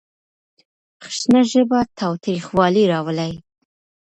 خشنه 1.03 1.41
ژبه 1.51 1.79
تاوتريخوالی 1.99 2.83
راولي. 2.93 3.31